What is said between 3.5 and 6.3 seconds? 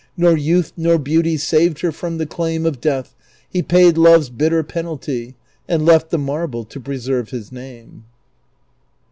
paid love's bitter penalty, And left the